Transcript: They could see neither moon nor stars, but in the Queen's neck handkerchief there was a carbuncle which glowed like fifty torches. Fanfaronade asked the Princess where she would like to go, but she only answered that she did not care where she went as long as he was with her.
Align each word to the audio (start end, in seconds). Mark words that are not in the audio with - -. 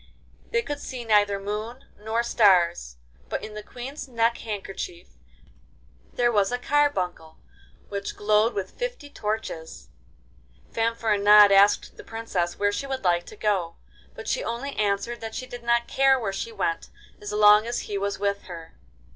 They 0.49 0.63
could 0.63 0.79
see 0.79 1.05
neither 1.05 1.39
moon 1.39 1.85
nor 1.95 2.23
stars, 2.23 2.97
but 3.29 3.43
in 3.45 3.53
the 3.53 3.61
Queen's 3.61 4.07
neck 4.07 4.39
handkerchief 4.39 5.09
there 6.13 6.31
was 6.31 6.51
a 6.51 6.57
carbuncle 6.57 7.37
which 7.87 8.15
glowed 8.15 8.55
like 8.55 8.65
fifty 8.67 9.11
torches. 9.11 9.89
Fanfaronade 10.73 11.51
asked 11.51 11.97
the 11.97 12.03
Princess 12.03 12.57
where 12.57 12.71
she 12.71 12.87
would 12.87 13.03
like 13.03 13.27
to 13.27 13.35
go, 13.35 13.75
but 14.15 14.27
she 14.27 14.43
only 14.43 14.75
answered 14.75 15.21
that 15.21 15.35
she 15.35 15.45
did 15.45 15.61
not 15.61 15.87
care 15.87 16.19
where 16.19 16.33
she 16.33 16.51
went 16.51 16.89
as 17.21 17.31
long 17.31 17.67
as 17.67 17.81
he 17.81 17.95
was 17.95 18.17
with 18.17 18.45
her. 18.45 18.73